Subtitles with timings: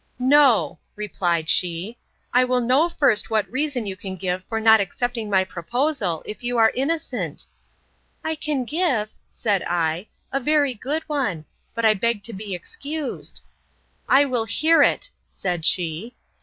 [0.17, 1.99] No, replied she,
[2.33, 6.41] I will know first what reason you can give for not accepting my proposal, if
[6.43, 7.45] you are innocent?
[8.23, 11.45] I can give, said I, a very good one:
[11.75, 13.41] but I beg to be excused.
[14.09, 16.15] I will hear it, said she.